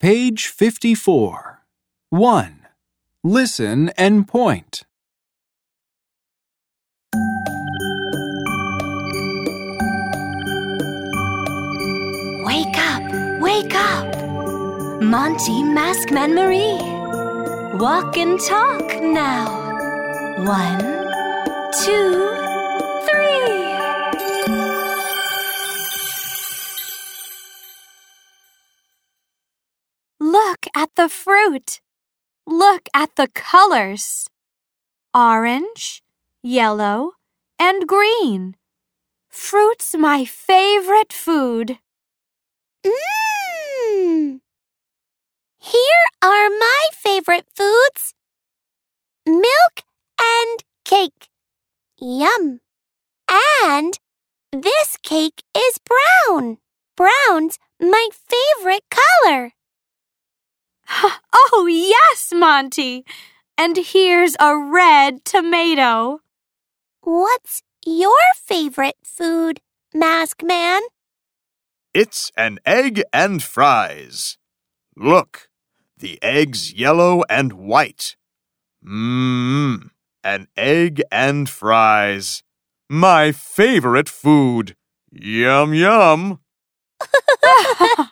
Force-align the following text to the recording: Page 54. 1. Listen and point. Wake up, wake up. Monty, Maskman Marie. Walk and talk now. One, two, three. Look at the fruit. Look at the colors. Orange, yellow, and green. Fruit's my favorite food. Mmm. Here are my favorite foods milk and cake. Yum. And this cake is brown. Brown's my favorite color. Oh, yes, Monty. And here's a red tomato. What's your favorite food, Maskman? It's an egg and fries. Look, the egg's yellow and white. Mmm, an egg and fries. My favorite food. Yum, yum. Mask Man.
Page 0.00 0.46
54. 0.46 1.64
1. 2.10 2.66
Listen 3.24 3.88
and 3.98 4.28
point. 4.28 4.84
Wake 12.46 12.78
up, 12.78 13.02
wake 13.42 13.74
up. 13.74 15.02
Monty, 15.02 15.64
Maskman 15.74 16.32
Marie. 16.32 16.78
Walk 17.80 18.16
and 18.16 18.38
talk 18.38 19.02
now. 19.02 19.50
One, 20.46 20.78
two, 21.82 22.30
three. 23.04 23.57
Look 30.28 30.66
at 30.76 30.90
the 30.94 31.08
fruit. 31.08 31.80
Look 32.46 32.90
at 32.92 33.16
the 33.16 33.28
colors. 33.28 34.28
Orange, 35.14 36.02
yellow, 36.42 37.12
and 37.58 37.88
green. 37.88 38.56
Fruit's 39.30 39.96
my 39.96 40.26
favorite 40.26 41.14
food. 41.14 41.78
Mmm. 42.84 44.40
Here 45.56 46.06
are 46.20 46.50
my 46.50 46.82
favorite 46.92 47.46
foods 47.56 48.12
milk 49.24 49.76
and 50.20 50.62
cake. 50.84 51.30
Yum. 51.96 52.60
And 53.72 53.98
this 54.52 54.98
cake 55.02 55.42
is 55.56 55.78
brown. 55.78 56.58
Brown's 56.98 57.58
my 57.80 58.08
favorite 58.12 58.84
color. 58.90 59.54
Oh, 61.50 61.66
yes, 61.66 62.32
Monty. 62.34 63.04
And 63.56 63.76
here's 63.76 64.36
a 64.38 64.56
red 64.56 65.24
tomato. 65.24 66.20
What's 67.02 67.62
your 67.86 68.18
favorite 68.36 68.98
food, 69.02 69.60
Maskman? 69.94 70.80
It's 71.94 72.30
an 72.36 72.58
egg 72.66 73.02
and 73.12 73.42
fries. 73.42 74.36
Look, 74.96 75.48
the 75.96 76.18
egg's 76.22 76.72
yellow 76.72 77.22
and 77.30 77.54
white. 77.54 78.16
Mmm, 78.84 79.90
an 80.22 80.48
egg 80.56 81.02
and 81.10 81.48
fries. 81.48 82.42
My 82.88 83.32
favorite 83.32 84.08
food. 84.08 84.76
Yum, 85.10 85.74
yum. 85.74 86.40
Mask 87.00 87.80
Man. 87.98 88.06